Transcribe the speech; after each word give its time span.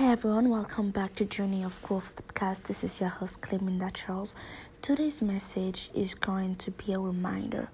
Hey 0.00 0.12
everyone, 0.12 0.48
welcome 0.48 0.92
back 0.92 1.14
to 1.16 1.26
Journey 1.26 1.62
of 1.62 1.78
Growth 1.82 2.14
podcast. 2.16 2.62
This 2.62 2.84
is 2.84 3.00
your 3.00 3.10
host 3.10 3.42
Cleminda 3.42 3.92
Charles. 3.92 4.34
Today's 4.80 5.20
message 5.20 5.90
is 5.94 6.14
going 6.14 6.56
to 6.56 6.70
be 6.70 6.94
a 6.94 6.98
reminder, 6.98 7.68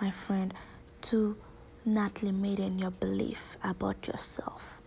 my 0.00 0.10
friend, 0.10 0.54
to 1.02 1.36
not 1.84 2.22
limit 2.22 2.60
in 2.60 2.78
your 2.78 2.92
belief 2.92 3.58
about 3.62 4.06
yourself. 4.06 4.80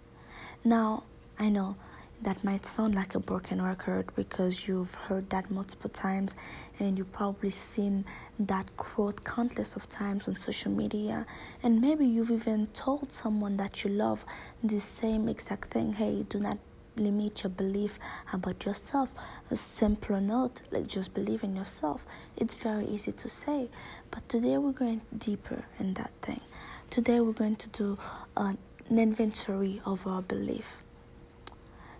Now, 0.64 1.04
I 1.38 1.50
know 1.50 1.76
that 2.24 2.44
might 2.44 2.66
sound 2.66 2.96
like 2.96 3.14
a 3.14 3.20
broken 3.20 3.62
record 3.62 4.10
because 4.16 4.68
you've 4.68 4.96
heard 4.96 5.30
that 5.30 5.52
multiple 5.52 5.92
times 5.92 6.34
and 6.80 6.98
you've 6.98 7.14
probably 7.14 7.52
seen 7.52 8.04
that 8.40 8.66
quote 8.78 9.24
countless 9.24 9.76
of 9.76 9.88
times 9.90 10.28
on 10.28 10.36
social 10.36 10.72
media 10.72 11.28
and 11.62 11.80
maybe 11.80 12.06
you've 12.06 12.32
even 12.32 12.66
told 12.68 13.12
someone 13.12 13.58
that 13.58 13.84
you 13.84 13.92
love 13.92 14.26
the 14.64 14.80
same 14.82 15.30
exact 15.30 15.72
thing 15.72 15.94
hey 15.94 16.26
do 16.28 16.40
not 16.40 16.58
limit 17.00 17.44
your 17.44 17.50
belief 17.50 17.98
about 18.34 18.66
yourself. 18.66 19.10
A 19.50 19.56
simple 19.56 20.20
note 20.22 20.62
like 20.72 20.88
just 20.88 21.14
believe 21.14 21.44
in 21.44 21.56
yourself. 21.56 22.06
It's 22.38 22.54
very 22.54 22.86
easy 22.86 23.12
to 23.14 23.30
say 23.30 23.70
but 24.12 24.28
today 24.30 24.58
we're 24.58 24.72
going 24.72 25.02
deeper 25.18 25.66
in 25.80 25.94
that 25.96 26.12
thing. 26.22 26.42
Today 26.90 27.20
we're 27.20 27.34
going 27.34 27.56
to 27.58 27.70
do 27.70 27.98
an 28.36 28.58
inventory 28.90 29.82
of 29.86 30.06
our 30.08 30.22
belief. 30.22 30.84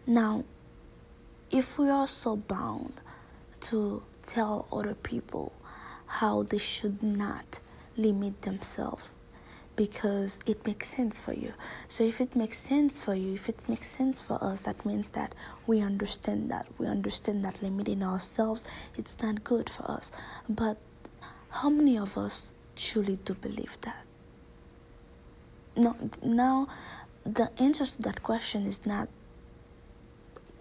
Now, 0.06 0.44
if 1.52 1.78
we 1.78 1.90
are 1.90 2.08
so 2.08 2.36
bound 2.36 3.02
to 3.62 4.04
tell 4.24 4.68
other 4.72 4.96
people 4.96 5.54
how 6.06 6.44
they 6.44 6.58
should 6.58 7.04
not 7.04 7.60
limit 7.98 8.42
themselves 8.42 9.16
because 9.80 10.42
it 10.46 10.68
makes 10.68 10.90
sense 10.90 11.22
for 11.22 11.32
you. 11.32 11.54
So 11.88 12.04
if 12.04 12.20
it 12.20 12.36
makes 12.36 12.58
sense 12.58 13.02
for 13.02 13.16
you, 13.16 13.36
if 13.36 13.48
it 13.48 13.64
makes 13.70 13.88
sense 13.88 14.20
for 14.20 14.38
us, 14.44 14.60
that 14.62 14.86
means 14.86 15.12
that 15.12 15.34
we 15.68 15.80
understand 15.80 16.52
that. 16.52 16.68
We 16.78 16.86
understand 16.86 17.46
that 17.46 17.64
limiting 17.64 18.04
ourselves 18.04 18.66
it's 18.98 19.16
not 19.22 19.46
good 19.46 19.70
for 19.70 19.90
us. 19.90 20.12
But 20.50 20.76
how 21.50 21.70
many 21.70 21.98
of 21.98 22.18
us 22.18 22.52
truly 22.76 23.20
do 23.24 23.34
believe 23.36 23.78
that? 23.84 24.04
No 25.78 25.96
now 26.22 26.68
the 27.24 27.50
answer 27.58 27.86
to 27.86 28.02
that 28.02 28.22
question 28.22 28.66
is 28.66 28.86
not 28.86 29.08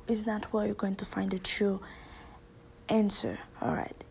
is 0.06 0.26
not 0.26 0.44
where 0.52 0.64
you're 0.66 0.76
going 0.76 0.94
to 0.94 1.04
find 1.04 1.32
the 1.32 1.40
true 1.40 1.80
answer. 2.88 3.40
All 3.60 3.74
right. 3.74 4.04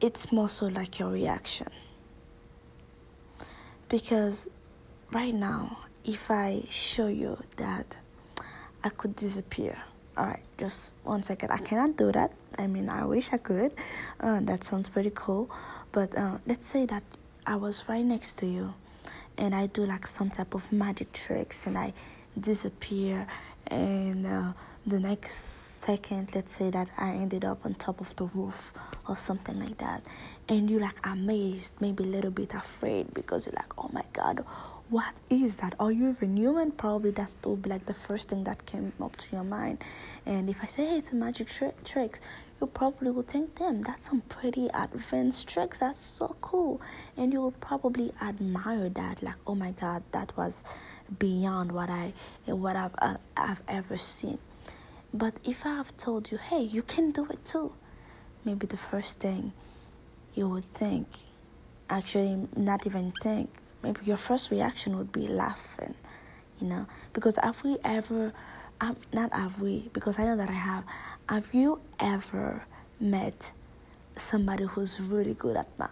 It's 0.00 0.30
more 0.30 0.48
so 0.48 0.68
like 0.68 1.00
your 1.00 1.10
reaction. 1.10 1.66
Because 3.88 4.48
right 5.12 5.34
now, 5.34 5.78
if 6.04 6.30
I 6.30 6.64
show 6.70 7.06
you 7.08 7.38
that 7.56 7.96
I 8.84 8.90
could 8.90 9.16
disappear, 9.16 9.78
all 10.16 10.26
right, 10.26 10.42
just 10.58 10.92
one 11.04 11.22
second. 11.22 11.52
I 11.52 11.58
cannot 11.58 11.96
do 11.96 12.10
that. 12.12 12.32
I 12.58 12.66
mean, 12.66 12.88
I 12.88 13.04
wish 13.04 13.32
I 13.32 13.38
could. 13.38 13.72
Uh, 14.20 14.40
that 14.42 14.64
sounds 14.64 14.88
pretty 14.88 15.12
cool. 15.14 15.48
But 15.92 16.16
uh, 16.18 16.38
let's 16.46 16.66
say 16.66 16.86
that 16.86 17.02
I 17.46 17.56
was 17.56 17.88
right 17.88 18.04
next 18.04 18.38
to 18.38 18.46
you 18.46 18.74
and 19.38 19.54
I 19.54 19.66
do 19.66 19.86
like 19.86 20.06
some 20.06 20.28
type 20.28 20.54
of 20.54 20.70
magic 20.72 21.12
tricks 21.12 21.66
and 21.66 21.78
I 21.78 21.94
disappear 22.38 23.26
and 23.68 24.26
uh, 24.26 24.52
the 24.88 24.98
next 24.98 25.36
second 25.36 26.34
let's 26.34 26.56
say 26.56 26.70
that 26.70 26.88
i 26.96 27.10
ended 27.10 27.44
up 27.44 27.64
on 27.66 27.74
top 27.74 28.00
of 28.00 28.16
the 28.16 28.24
roof 28.26 28.72
or 29.06 29.16
something 29.16 29.58
like 29.60 29.76
that 29.78 30.02
and 30.48 30.70
you're 30.70 30.80
like 30.80 30.98
amazed 31.06 31.74
maybe 31.78 32.04
a 32.04 32.06
little 32.06 32.30
bit 32.30 32.54
afraid 32.54 33.12
because 33.12 33.46
you're 33.46 33.54
like 33.54 33.72
oh 33.76 33.90
my 33.92 34.04
god 34.14 34.44
what 34.88 35.12
is 35.28 35.56
that 35.56 35.74
are 35.78 35.92
you 35.92 36.08
even 36.08 36.36
human 36.36 36.70
probably 36.70 37.10
that's 37.10 37.36
will 37.44 37.58
like 37.66 37.84
the 37.84 37.92
first 37.92 38.30
thing 38.30 38.44
that 38.44 38.64
came 38.64 38.90
up 39.00 39.14
to 39.16 39.26
your 39.30 39.44
mind 39.44 39.78
and 40.24 40.48
if 40.48 40.62
i 40.62 40.66
say 40.66 40.86
hey 40.86 40.96
it's 40.98 41.12
a 41.12 41.14
magic 41.14 41.48
tri- 41.48 41.74
tricks 41.84 42.20
you 42.60 42.66
probably 42.66 43.12
will 43.12 43.22
think, 43.22 43.54
damn, 43.54 43.82
that's 43.82 44.06
some 44.06 44.22
pretty 44.22 44.68
advanced 44.74 45.46
tricks. 45.46 45.78
That's 45.78 46.00
so 46.00 46.34
cool. 46.40 46.80
And 47.16 47.32
you 47.32 47.40
will 47.40 47.52
probably 47.52 48.12
admire 48.20 48.88
that, 48.88 49.22
like, 49.22 49.36
oh 49.46 49.54
my 49.54 49.70
god, 49.70 50.02
that 50.10 50.36
was 50.36 50.64
beyond 51.20 51.70
what 51.70 51.88
I 51.88 52.14
what 52.46 52.74
I've 52.74 52.94
uh, 52.98 53.16
I've 53.36 53.62
ever 53.68 53.96
seen. 53.96 54.38
But 55.12 55.34
if 55.44 55.64
I 55.64 55.70
have 55.76 55.96
told 55.96 56.30
you, 56.30 56.38
hey, 56.38 56.60
you 56.60 56.82
can 56.82 57.10
do 57.10 57.26
it 57.26 57.44
too, 57.44 57.72
maybe 58.44 58.66
the 58.66 58.76
first 58.76 59.20
thing 59.20 59.52
you 60.34 60.48
would 60.48 60.72
think, 60.74 61.06
actually, 61.88 62.46
not 62.56 62.86
even 62.86 63.12
think, 63.22 63.50
maybe 63.82 64.00
your 64.04 64.16
first 64.16 64.50
reaction 64.50 64.96
would 64.98 65.10
be 65.12 65.26
laughing, 65.26 65.94
you 66.60 66.66
know, 66.68 66.86
because 67.12 67.36
have 67.42 67.62
we 67.64 67.78
ever 67.84 68.32
um, 68.80 68.96
not 69.12 69.32
have 69.32 69.60
we, 69.60 69.90
because 69.92 70.18
I 70.18 70.24
know 70.24 70.36
that 70.36 70.48
I 70.48 70.52
have. 70.52 70.84
Have 71.28 71.52
you 71.52 71.80
ever 71.98 72.64
met 73.00 73.52
somebody 74.16 74.64
who's 74.64 75.00
really 75.00 75.34
good 75.34 75.56
at 75.56 75.66
math? 75.78 75.90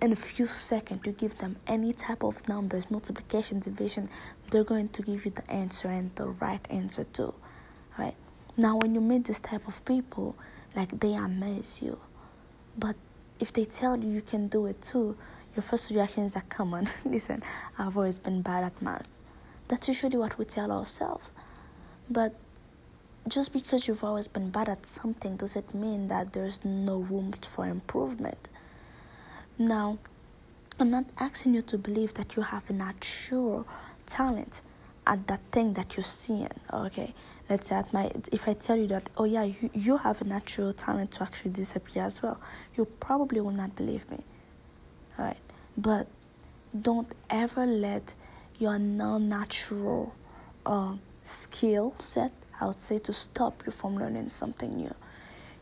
In 0.00 0.12
a 0.12 0.16
few 0.16 0.46
seconds, 0.46 1.00
you 1.04 1.12
give 1.12 1.38
them 1.38 1.56
any 1.66 1.92
type 1.92 2.22
of 2.22 2.46
numbers, 2.48 2.88
multiplication, 2.88 3.58
division, 3.58 4.08
they're 4.50 4.62
going 4.62 4.90
to 4.90 5.02
give 5.02 5.24
you 5.24 5.32
the 5.32 5.50
answer 5.50 5.88
and 5.88 6.14
the 6.14 6.28
right 6.28 6.64
answer 6.70 7.02
too. 7.02 7.34
Right? 7.98 8.14
Now, 8.56 8.76
when 8.76 8.94
you 8.94 9.00
meet 9.00 9.24
this 9.24 9.40
type 9.40 9.66
of 9.66 9.84
people, 9.84 10.36
like 10.76 11.00
they 11.00 11.14
amaze 11.14 11.80
you. 11.82 11.98
But 12.76 12.94
if 13.40 13.52
they 13.52 13.64
tell 13.64 13.98
you 13.98 14.08
you 14.10 14.22
can 14.22 14.46
do 14.46 14.66
it 14.66 14.80
too, 14.82 15.16
your 15.56 15.64
first 15.64 15.90
reaction 15.90 16.24
is 16.24 16.36
like, 16.36 16.48
come 16.48 16.74
on, 16.74 16.88
listen, 17.04 17.42
I've 17.76 17.96
always 17.96 18.20
been 18.20 18.42
bad 18.42 18.62
at 18.62 18.80
math. 18.80 19.08
That's 19.66 19.88
usually 19.88 20.16
what 20.16 20.38
we 20.38 20.44
tell 20.44 20.70
ourselves. 20.70 21.32
But 22.08 22.34
just 23.26 23.52
because 23.52 23.88
you've 23.88 24.04
always 24.04 24.28
been 24.28 24.50
bad 24.50 24.68
at 24.68 24.86
something 24.86 25.36
doesn't 25.36 25.74
mean 25.74 26.06
that 26.08 26.32
there's 26.32 26.64
no 26.64 26.98
room 26.98 27.32
for 27.42 27.66
improvement. 27.66 28.48
Now, 29.58 29.98
I'm 30.78 30.90
not 30.90 31.06
asking 31.18 31.54
you 31.54 31.62
to 31.62 31.78
believe 31.78 32.14
that 32.14 32.36
you 32.36 32.42
have 32.42 32.70
a 32.70 32.72
natural 32.72 33.66
talent 34.06 34.62
at 35.06 35.26
that 35.26 35.40
thing 35.50 35.74
that 35.74 35.96
you're 35.96 36.04
seeing. 36.04 36.48
Okay, 36.72 37.14
let's 37.50 37.68
say 37.68 37.76
at 37.76 37.92
my 37.92 38.12
if 38.30 38.46
I 38.46 38.54
tell 38.54 38.76
you 38.76 38.86
that 38.88 39.10
oh 39.16 39.24
yeah 39.24 39.42
you, 39.42 39.70
you 39.74 39.96
have 39.96 40.20
a 40.20 40.24
natural 40.24 40.72
talent 40.72 41.10
to 41.12 41.24
actually 41.24 41.50
disappear 41.50 42.04
as 42.04 42.22
well, 42.22 42.40
you 42.76 42.84
probably 42.84 43.40
will 43.40 43.50
not 43.50 43.74
believe 43.74 44.08
me. 44.10 44.22
Alright, 45.18 45.38
but 45.76 46.06
don't 46.80 47.12
ever 47.28 47.66
let 47.66 48.14
your 48.58 48.78
non-natural 48.78 50.14
uh, 50.66 50.94
skill 51.24 51.94
set 51.98 52.32
i 52.60 52.66
would 52.66 52.80
say 52.80 52.98
to 52.98 53.12
stop 53.12 53.62
you 53.66 53.72
from 53.72 53.96
learning 53.96 54.28
something 54.28 54.76
new 54.76 54.94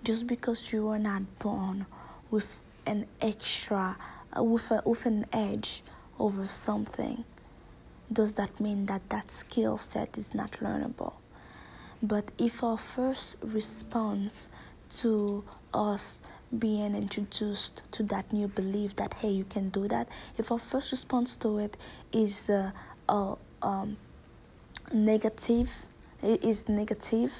just 0.05 0.27
because 0.27 0.73
you 0.73 0.87
were 0.87 0.99
not 0.99 1.23
born 1.39 1.87
with 2.31 2.61
an 2.86 3.06
extra 3.20 3.97
with, 4.36 4.70
a, 4.70 4.82
with 4.84 5.06
an 5.06 5.26
edge 5.32 5.82
over 6.19 6.47
something. 6.47 7.24
Does 8.12 8.34
that 8.34 8.60
mean 8.60 8.86
that 8.86 9.08
that 9.10 9.30
skill 9.30 9.76
set 9.76 10.16
is 10.16 10.34
not 10.34 10.52
learnable? 10.52 11.14
But 12.02 12.30
if 12.38 12.62
our 12.62 12.78
first 12.78 13.36
response 13.42 14.48
to 15.00 15.44
us 15.74 16.22
being 16.58 16.94
introduced 16.94 17.82
to 17.92 18.02
that 18.04 18.32
new 18.32 18.47
belief 18.48 18.94
that 18.97 19.12
hey 19.14 19.30
you 19.30 19.44
can 19.44 19.68
do 19.70 19.88
that 19.88 20.08
if 20.38 20.53
our 20.53 20.58
first 20.58 20.92
response 20.92 21.36
to 21.36 21.58
it 21.58 21.76
is 22.12 22.48
uh, 22.48 22.70
um, 23.62 23.97
negative 24.92 25.70
is 26.22 26.68
negative 26.68 27.32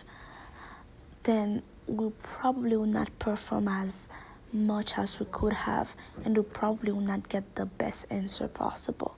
then 1.23 1.63
we 1.87 2.11
probably 2.23 2.77
will 2.77 2.85
not 2.85 3.17
perform 3.19 3.69
as 3.69 4.09
much 4.53 4.97
as 4.99 5.19
we 5.21 5.27
could 5.33 5.53
have 5.53 5.95
and 6.25 6.37
we 6.37 6.43
probably 6.43 6.93
will 6.93 7.01
not 7.01 7.29
get 7.29 7.57
the 7.57 7.67
best 7.67 8.07
answer 8.11 8.49
possible 8.49 9.17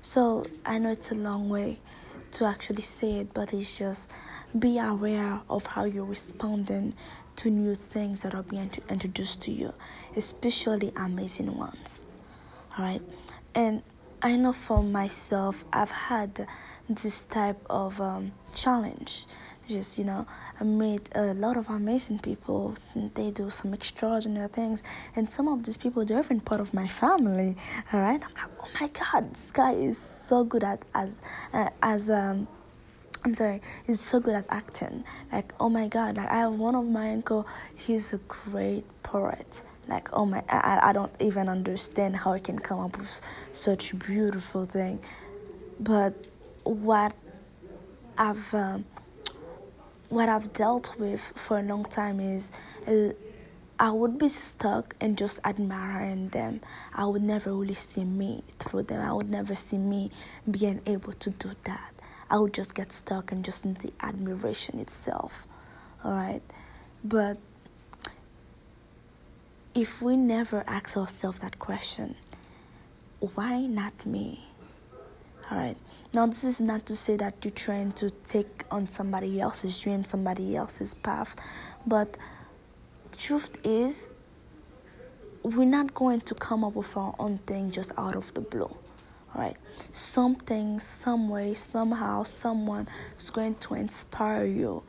so 0.00 0.44
i 0.66 0.78
know 0.78 0.90
it's 0.90 1.10
a 1.10 1.14
long 1.14 1.48
way 1.48 1.78
to 2.30 2.44
actually 2.44 2.82
say 2.82 3.18
it 3.18 3.34
but 3.34 3.52
it's 3.52 3.78
just 3.78 4.10
be 4.58 4.78
aware 4.78 5.40
of 5.48 5.66
how 5.66 5.84
you're 5.84 6.04
responding 6.04 6.94
to 7.36 7.50
new 7.50 7.74
things 7.74 8.22
that 8.22 8.34
are 8.34 8.42
being 8.42 8.70
introduced 8.88 9.42
to 9.42 9.50
you, 9.50 9.72
especially 10.16 10.92
amazing 10.96 11.56
ones. 11.56 12.04
All 12.76 12.84
right, 12.84 13.02
and 13.54 13.82
I 14.22 14.36
know 14.36 14.52
for 14.52 14.82
myself, 14.82 15.64
I've 15.72 15.90
had 15.90 16.46
this 16.88 17.24
type 17.24 17.64
of 17.68 18.00
um, 18.00 18.32
challenge. 18.54 19.26
Just 19.68 19.98
you 19.98 20.04
know, 20.04 20.26
I 20.60 20.64
meet 20.64 21.08
a 21.14 21.34
lot 21.34 21.56
of 21.56 21.68
amazing 21.68 22.18
people. 22.18 22.74
They 23.14 23.30
do 23.30 23.48
some 23.50 23.72
extraordinary 23.72 24.48
things, 24.48 24.82
and 25.14 25.30
some 25.30 25.48
of 25.48 25.62
these 25.64 25.76
people 25.76 26.04
they're 26.04 26.18
even 26.18 26.40
part 26.40 26.60
of 26.60 26.74
my 26.74 26.88
family. 26.88 27.56
All 27.92 28.00
right, 28.00 28.22
I'm 28.22 28.34
like, 28.34 28.50
oh 28.60 28.68
my 28.80 28.88
god, 28.88 29.32
this 29.32 29.50
guy 29.50 29.72
is 29.72 29.98
so 29.98 30.44
good 30.44 30.64
at 30.64 30.82
as 30.94 31.16
uh, 31.52 31.70
as 31.82 32.10
um 32.10 32.48
I'm 33.24 33.34
sorry, 33.36 33.62
he's 33.86 34.00
so 34.00 34.18
good 34.18 34.34
at 34.34 34.46
acting. 34.48 35.04
Like, 35.30 35.54
oh 35.60 35.68
my 35.68 35.86
god, 35.86 36.16
like 36.16 36.28
I 36.28 36.38
have 36.38 36.54
one 36.54 36.74
of 36.74 36.84
my 36.86 37.12
uncle, 37.12 37.46
he's 37.74 38.12
a 38.12 38.18
great 38.28 38.84
poet. 39.04 39.62
Like, 39.86 40.08
oh 40.12 40.26
my, 40.26 40.42
I, 40.48 40.80
I 40.90 40.92
don't 40.92 41.12
even 41.20 41.48
understand 41.48 42.16
how 42.16 42.32
he 42.32 42.40
can 42.40 42.58
come 42.58 42.80
up 42.80 42.98
with 42.98 43.20
such 43.52 43.96
beautiful 43.98 44.64
thing. 44.66 45.00
But 45.78 46.14
what 46.64 47.14
I've 48.18 48.54
um, 48.54 48.84
what 50.12 50.28
I've 50.28 50.52
dealt 50.52 50.94
with 50.98 51.32
for 51.34 51.58
a 51.58 51.62
long 51.62 51.86
time 51.86 52.20
is 52.20 52.50
I 53.80 53.90
would 53.90 54.18
be 54.18 54.28
stuck 54.28 54.94
and 55.00 55.16
just 55.16 55.40
admiring 55.42 56.28
them. 56.28 56.60
I 56.94 57.06
would 57.06 57.22
never 57.22 57.54
really 57.54 57.72
see 57.72 58.04
me 58.04 58.44
through 58.58 58.82
them. 58.82 59.00
I 59.00 59.14
would 59.14 59.30
never 59.30 59.54
see 59.54 59.78
me 59.78 60.10
being 60.48 60.82
able 60.84 61.14
to 61.14 61.30
do 61.30 61.52
that. 61.64 61.94
I 62.30 62.38
would 62.38 62.52
just 62.52 62.74
get 62.74 62.92
stuck 62.92 63.32
and 63.32 63.42
just 63.42 63.64
in 63.64 63.72
the 63.74 63.90
admiration 64.00 64.78
itself. 64.78 65.46
All 66.04 66.12
right. 66.12 66.42
But 67.02 67.38
if 69.74 70.02
we 70.02 70.18
never 70.18 70.62
ask 70.66 70.94
ourselves 70.94 71.38
that 71.38 71.58
question, 71.58 72.16
why 73.34 73.60
not 73.60 74.04
me? 74.04 74.46
All 75.50 75.56
right. 75.56 75.78
Now, 76.14 76.26
this 76.26 76.44
is 76.44 76.60
not 76.60 76.84
to 76.86 76.96
say 76.96 77.16
that 77.16 77.36
you're 77.42 77.52
trying 77.52 77.92
to 77.92 78.10
take 78.10 78.64
on 78.70 78.86
somebody 78.86 79.40
else's 79.40 79.80
dream, 79.80 80.04
somebody 80.04 80.54
else's 80.54 80.92
path, 80.92 81.34
but 81.86 82.18
the 83.10 83.16
truth 83.16 83.56
is, 83.64 84.10
we're 85.42 85.64
not 85.64 85.94
going 85.94 86.20
to 86.20 86.34
come 86.34 86.64
up 86.64 86.74
with 86.74 86.94
our 86.98 87.14
own 87.18 87.38
thing 87.38 87.70
just 87.70 87.92
out 87.96 88.14
of 88.14 88.32
the 88.34 88.42
blue. 88.42 88.76
Right. 89.34 89.56
Something, 89.90 90.78
some 90.78 91.30
way, 91.30 91.54
somehow, 91.54 92.24
someone 92.24 92.88
is 93.18 93.30
going 93.30 93.54
to 93.56 93.74
inspire 93.74 94.44
you 94.44 94.82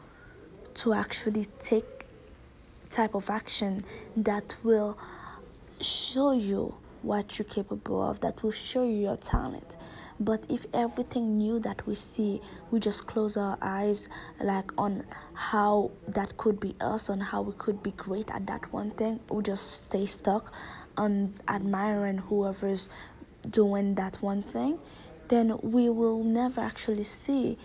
to 0.74 0.94
actually 0.94 1.46
take 1.62 2.06
type 2.90 3.16
of 3.16 3.30
action 3.30 3.86
that 4.18 4.56
will 4.64 4.98
show 5.80 6.34
you 6.34 6.76
what 7.02 7.40
you're 7.40 7.46
capable 7.46 8.02
of, 8.02 8.20
that 8.20 8.44
will 8.44 8.52
show 8.52 8.84
you 8.84 8.98
your 8.98 9.16
talent. 9.16 9.78
But 10.20 10.46
if 10.50 10.66
everything 10.74 11.38
new 11.38 11.60
that 11.60 11.86
we 11.88 11.96
see, 11.96 12.42
we 12.72 12.80
just 12.80 13.08
close 13.08 13.36
our 13.38 13.58
eyes 13.62 14.10
like 14.42 14.72
on 14.78 15.06
how 15.34 15.92
that 16.08 16.38
could 16.38 16.60
be 16.60 16.76
us, 16.80 17.10
on 17.10 17.20
how 17.20 17.42
we 17.42 17.54
could 17.54 17.82
be 17.82 17.92
great 17.92 18.30
at 18.32 18.48
that 18.48 18.72
one 18.72 18.92
thing, 18.92 19.20
we 19.30 19.44
just 19.44 19.86
stay 19.86 20.06
stuck 20.06 20.54
on 20.98 21.34
admiring 21.48 22.20
whoever's 22.20 22.90
doing 23.50 23.96
that 23.96 24.22
one 24.22 24.44
thing, 24.44 24.80
then 25.28 25.58
we 25.62 25.90
will 25.90 26.24
never 26.24 26.62
actually 26.62 27.04
see 27.04 27.58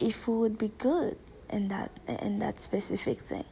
if 0.00 0.26
we 0.26 0.36
would 0.36 0.58
be 0.58 0.72
good 0.78 1.16
in 1.50 1.68
that 1.68 1.90
in 2.20 2.38
that 2.38 2.60
specific 2.60 3.18
thing 3.20 3.44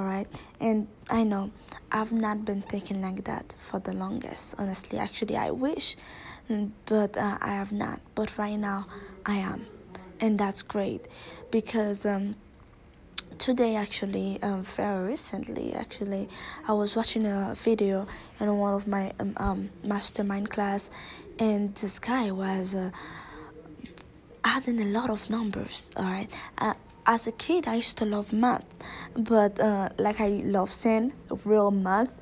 all 0.00 0.06
right 0.06 0.28
and 0.60 0.88
i 1.10 1.22
know 1.22 1.50
i've 1.92 2.10
not 2.10 2.42
been 2.44 2.62
thinking 2.62 3.02
like 3.02 3.22
that 3.24 3.54
for 3.60 3.78
the 3.80 3.92
longest 3.92 4.54
honestly. 4.56 4.98
Actually 4.98 5.36
i 5.36 5.50
wish 5.50 5.96
mm, 6.48 6.70
but 6.86 7.16
uh, 7.18 7.36
i 7.40 7.50
have 7.50 7.70
not. 7.70 8.00
But 8.14 8.38
right 8.38 8.58
now 8.58 8.86
i 9.26 9.36
am. 9.36 9.66
And 10.22 10.38
that's 10.38 10.62
great 10.62 11.06
because 11.50 12.06
um, 12.06 12.34
today 13.38 13.74
actually 13.76 14.38
um, 14.42 14.62
very 14.62 15.08
recently 15.08 15.74
actually 15.74 16.28
i 16.66 16.72
was 16.72 16.96
watching 16.96 17.26
a 17.26 17.54
video 17.58 18.06
in 18.38 18.56
one 18.56 18.74
of 18.74 18.86
my 18.86 19.12
um, 19.20 19.34
um 19.36 19.70
mastermind 19.82 20.48
class 20.48 20.90
and 21.38 21.74
this 21.74 21.98
guy 21.98 22.30
was 22.30 22.74
uh, 22.74 22.90
adding 24.44 24.80
a 24.80 24.86
lot 24.86 25.10
of 25.10 25.28
numbers 25.28 25.90
all 25.96 26.04
right 26.04 26.30
uh, 26.58 26.74
as 27.10 27.26
a 27.26 27.32
kid 27.32 27.66
i 27.66 27.74
used 27.74 27.98
to 27.98 28.04
love 28.04 28.32
math 28.32 28.64
but 29.16 29.60
uh, 29.60 29.88
like 29.98 30.20
i 30.20 30.28
love 30.56 30.70
saying 30.72 31.12
real 31.44 31.70
math. 31.70 32.18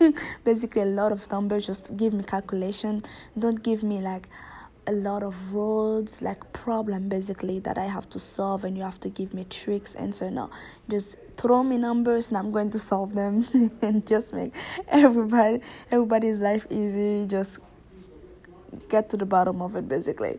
Basically 0.44 0.80
a 0.80 0.86
lot 0.86 1.12
of 1.12 1.30
numbers 1.30 1.66
just 1.66 1.94
give 1.94 2.14
me 2.14 2.22
calculation 2.22 3.02
don't 3.38 3.62
give 3.62 3.82
me 3.82 4.00
like 4.00 4.28
a 4.86 4.92
lot 4.92 5.22
of 5.22 5.52
rules 5.52 6.22
like 6.22 6.40
problem 6.54 7.10
basically 7.10 7.58
that 7.58 7.76
i 7.76 7.84
have 7.84 8.08
to 8.08 8.18
solve 8.18 8.64
and 8.64 8.78
you 8.78 8.82
have 8.82 8.98
to 8.98 9.10
give 9.10 9.34
me 9.34 9.44
tricks 9.50 9.94
and 9.94 10.14
so 10.14 10.30
no 10.30 10.48
just 10.88 11.18
throw 11.36 11.62
me 11.62 11.76
numbers 11.76 12.30
and 12.30 12.38
i'm 12.38 12.50
going 12.50 12.70
to 12.70 12.78
solve 12.78 13.14
them 13.14 13.44
and 13.82 14.06
just 14.06 14.32
make 14.32 14.54
everybody 14.88 15.60
everybody's 15.90 16.40
life 16.40 16.66
easy 16.70 17.26
just 17.26 17.58
get 18.88 19.10
to 19.10 19.16
the 19.16 19.26
bottom 19.26 19.62
of 19.62 19.76
it 19.76 19.88
basically. 19.88 20.38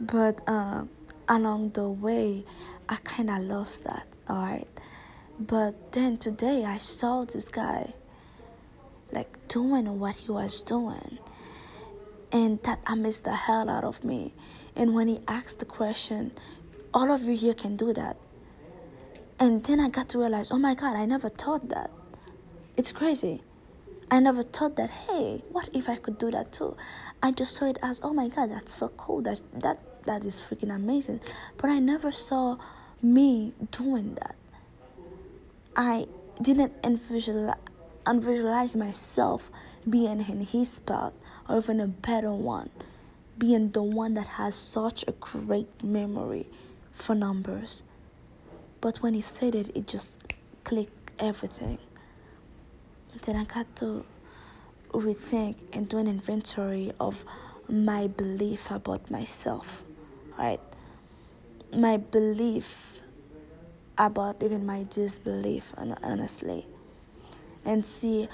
But 0.00 0.40
uh, 0.46 0.84
along 1.28 1.70
the 1.70 1.88
way 1.88 2.44
I 2.92 2.96
kind 2.96 3.30
of 3.30 3.40
lost 3.44 3.84
that, 3.84 4.06
alright? 4.28 4.68
But 5.40 5.92
then 5.92 6.18
today 6.18 6.66
I 6.66 6.76
saw 6.76 7.24
this 7.24 7.48
guy 7.48 7.94
like 9.10 9.48
doing 9.48 9.98
what 9.98 10.16
he 10.16 10.30
was 10.30 10.60
doing, 10.60 11.18
and 12.30 12.62
that 12.64 12.80
amazed 12.86 13.24
the 13.24 13.34
hell 13.34 13.70
out 13.70 13.82
of 13.82 14.04
me. 14.04 14.34
And 14.76 14.92
when 14.94 15.08
he 15.08 15.20
asked 15.26 15.58
the 15.58 15.64
question, 15.64 16.32
all 16.92 17.10
of 17.10 17.22
you 17.22 17.34
here 17.34 17.54
can 17.54 17.78
do 17.78 17.94
that. 17.94 18.18
And 19.38 19.64
then 19.64 19.80
I 19.80 19.88
got 19.88 20.10
to 20.10 20.18
realize, 20.18 20.50
oh 20.50 20.58
my 20.58 20.74
god, 20.74 20.94
I 20.94 21.06
never 21.06 21.30
thought 21.30 21.70
that. 21.70 21.90
It's 22.76 22.92
crazy. 22.92 23.42
I 24.10 24.20
never 24.20 24.42
thought 24.42 24.76
that, 24.76 24.90
hey, 24.90 25.40
what 25.50 25.70
if 25.72 25.88
I 25.88 25.96
could 25.96 26.18
do 26.18 26.30
that 26.32 26.52
too? 26.52 26.76
I 27.22 27.30
just 27.30 27.56
saw 27.56 27.70
it 27.70 27.78
as, 27.82 28.00
oh 28.02 28.12
my 28.12 28.28
god, 28.28 28.50
that's 28.50 28.74
so 28.74 28.88
cool. 28.88 29.22
That 29.22 29.40
that 29.60 30.04
that 30.04 30.24
is 30.24 30.42
freaking 30.42 30.74
amazing. 30.74 31.20
But 31.56 31.70
I 31.70 31.78
never 31.78 32.10
saw 32.10 32.58
me 33.02 33.52
doing 33.70 34.14
that. 34.14 34.36
I 35.76 36.06
didn't 36.40 36.72
visualize, 36.84 37.56
visualize 38.06 38.76
myself 38.76 39.50
being 39.88 40.20
in 40.20 40.40
his 40.46 40.70
spot 40.70 41.12
or 41.48 41.58
even 41.58 41.80
a 41.80 41.86
better 41.86 42.32
one, 42.32 42.70
being 43.36 43.70
the 43.70 43.82
one 43.82 44.14
that 44.14 44.26
has 44.26 44.54
such 44.54 45.04
a 45.08 45.12
great 45.12 45.82
memory 45.82 46.46
for 46.92 47.14
numbers. 47.14 47.82
But 48.80 48.98
when 48.98 49.14
he 49.14 49.20
said 49.20 49.54
it, 49.54 49.74
it 49.74 49.86
just 49.86 50.20
clicked 50.64 51.10
everything. 51.18 51.78
Then 53.22 53.36
I 53.36 53.44
got 53.44 53.74
to 53.76 54.04
rethink 54.92 55.56
and 55.72 55.88
do 55.88 55.98
an 55.98 56.06
inventory 56.06 56.92
of 57.00 57.24
my 57.68 58.06
belief 58.06 58.70
about 58.70 59.10
myself 59.10 59.82
right? 60.38 60.60
My 61.72 61.96
belief 61.96 62.91
about 63.98 64.42
even 64.42 64.64
my 64.66 64.86
disbelief, 64.90 65.72
and 65.76 65.96
honestly, 66.02 66.66
and 67.64 67.86
see 67.86 68.28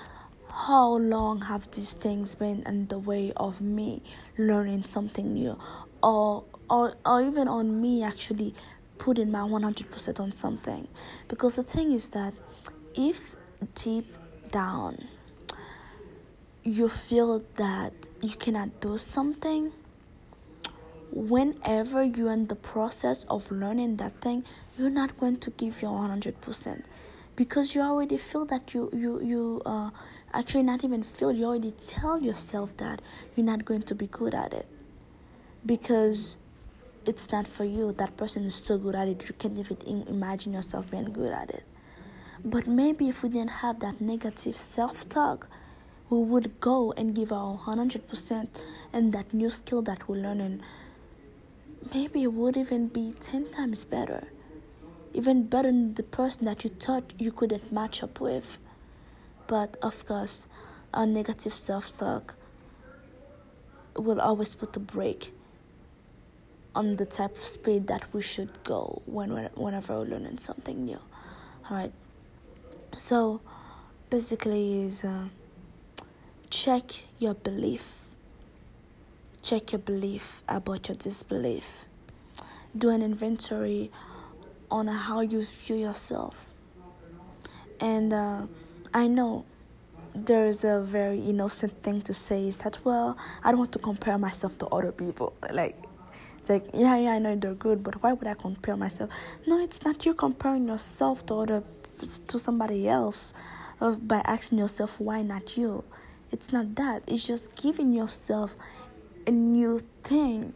how 0.50 0.96
long 0.96 1.42
have 1.42 1.70
these 1.72 1.94
things 1.94 2.34
been 2.34 2.62
in 2.66 2.86
the 2.88 2.98
way 2.98 3.32
of 3.36 3.60
me 3.60 4.02
learning 4.36 4.84
something 4.84 5.34
new, 5.34 5.58
or 6.02 6.44
or 6.70 6.94
or 7.04 7.22
even 7.22 7.48
on 7.48 7.80
me 7.80 8.02
actually 8.02 8.54
putting 8.98 9.30
my 9.30 9.40
100% 9.40 10.20
on 10.20 10.32
something. 10.32 10.88
Because 11.28 11.56
the 11.56 11.62
thing 11.62 11.92
is 11.92 12.08
that 12.10 12.34
if 12.94 13.36
deep 13.74 14.12
down 14.50 15.06
you 16.64 16.88
feel 16.88 17.42
that 17.56 17.92
you 18.20 18.36
cannot 18.36 18.80
do 18.80 18.98
something 18.98 19.72
whenever 21.10 22.02
you're 22.02 22.32
in 22.32 22.46
the 22.48 22.56
process 22.56 23.24
of 23.24 23.50
learning 23.50 23.96
that 23.96 24.20
thing 24.20 24.44
you're 24.78 24.90
not 24.90 25.18
going 25.18 25.36
to 25.38 25.50
give 25.50 25.82
your 25.82 25.92
100% 25.92 26.82
because 27.36 27.74
you 27.74 27.80
already 27.80 28.16
feel 28.16 28.44
that 28.46 28.74
you 28.74 28.90
you 28.92 29.20
you 29.22 29.62
uh 29.64 29.90
actually 30.32 30.62
not 30.62 30.84
even 30.84 31.02
feel 31.02 31.32
you 31.32 31.44
already 31.44 31.70
tell 31.72 32.20
yourself 32.20 32.76
that 32.76 33.00
you're 33.34 33.46
not 33.46 33.64
going 33.64 33.82
to 33.82 33.94
be 33.94 34.06
good 34.06 34.34
at 34.34 34.52
it 34.52 34.66
because 35.64 36.36
it's 37.06 37.30
not 37.32 37.46
for 37.46 37.64
you 37.64 37.92
that 37.92 38.16
person 38.16 38.44
is 38.44 38.54
so 38.54 38.76
good 38.78 38.94
at 38.94 39.08
it 39.08 39.22
you 39.28 39.34
can't 39.38 39.58
even 39.58 40.02
imagine 40.08 40.52
yourself 40.52 40.90
being 40.90 41.12
good 41.12 41.32
at 41.32 41.50
it 41.50 41.64
but 42.44 42.66
maybe 42.66 43.08
if 43.08 43.22
we 43.22 43.28
didn't 43.28 43.56
have 43.62 43.80
that 43.80 44.00
negative 44.00 44.56
self-talk 44.56 45.48
we 46.10 46.18
would 46.18 46.58
go 46.60 46.92
and 46.96 47.14
give 47.14 47.32
our 47.32 47.58
100% 47.58 48.48
and 48.92 49.12
that 49.12 49.32
new 49.32 49.50
skill 49.50 49.82
that 49.82 50.08
we're 50.08 50.16
learning 50.16 50.60
maybe 51.94 52.22
it 52.22 52.32
would 52.32 52.56
even 52.56 52.88
be 52.88 53.14
10 53.20 53.50
times 53.50 53.84
better. 53.84 54.28
Even 55.18 55.36
better 55.44 55.68
than 55.68 55.94
the 55.94 56.02
person 56.02 56.44
that 56.44 56.62
you 56.64 56.70
thought 56.70 57.12
you 57.18 57.32
couldn't 57.32 57.72
match 57.72 58.02
up 58.02 58.20
with. 58.20 58.58
But 59.48 59.76
of 59.82 60.06
course, 60.06 60.46
our 60.94 61.06
negative 61.06 61.54
self 61.54 61.86
talk 61.98 62.34
will 63.96 64.20
always 64.20 64.54
put 64.54 64.76
a 64.76 64.80
brake 64.80 65.32
on 66.74 66.96
the 66.96 67.06
type 67.06 67.36
of 67.36 67.44
speed 67.44 67.88
that 67.88 68.04
we 68.14 68.22
should 68.22 68.52
go 68.62 69.02
when 69.06 69.30
whenever 69.54 69.98
we're 69.98 70.10
learning 70.12 70.38
something 70.38 70.84
new. 70.84 71.00
Alright. 71.68 71.92
So 72.96 73.40
basically 74.10 74.82
is 74.82 75.02
uh, 75.04 75.24
check 76.48 76.84
your 77.18 77.34
belief 77.34 77.84
check 79.48 79.72
your 79.72 79.78
belief 79.78 80.42
about 80.46 80.88
your 80.88 80.96
disbelief. 80.96 81.86
Do 82.76 82.90
an 82.90 83.00
inventory 83.00 83.90
on 84.70 84.86
how 84.88 85.20
you 85.20 85.44
view 85.44 85.76
yourself. 85.76 86.52
And 87.80 88.12
uh, 88.12 88.46
I 88.92 89.06
know 89.06 89.44
there's 90.14 90.64
a 90.64 90.80
very 90.80 91.20
innocent 91.20 91.82
thing 91.82 92.02
to 92.02 92.14
say 92.14 92.48
is 92.48 92.58
that, 92.58 92.78
well, 92.84 93.16
I 93.44 93.50
don't 93.50 93.58
want 93.58 93.72
to 93.72 93.78
compare 93.78 94.18
myself 94.18 94.58
to 94.58 94.66
other 94.66 94.92
people. 94.92 95.32
Like, 95.50 95.76
It's 96.40 96.50
like, 96.50 96.66
yeah, 96.74 96.96
yeah, 96.96 97.10
I 97.12 97.18
know 97.18 97.36
they're 97.36 97.54
good, 97.54 97.82
but 97.82 98.02
why 98.02 98.12
would 98.14 98.26
I 98.26 98.34
compare 98.34 98.76
myself? 98.76 99.10
No, 99.46 99.62
it's 99.62 99.84
not 99.84 100.06
you 100.06 100.14
comparing 100.14 100.66
yourself 100.68 101.26
to 101.26 101.34
other 101.34 101.62
to 102.28 102.38
somebody 102.38 102.88
else 102.88 103.34
uh, 103.80 103.92
by 103.92 104.22
asking 104.24 104.58
yourself 104.58 105.00
why 105.00 105.22
not 105.22 105.56
you. 105.56 105.84
It's 106.30 106.52
not 106.52 106.74
that. 106.76 107.02
It's 107.06 107.26
just 107.26 107.54
giving 107.56 107.92
yourself 107.92 108.56
a 109.26 109.30
new 109.30 109.82
thing, 110.04 110.54